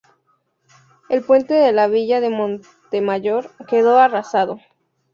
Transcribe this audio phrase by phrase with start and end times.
[1.09, 4.57] El puente de la Villa de Montemayor quedó arrasado.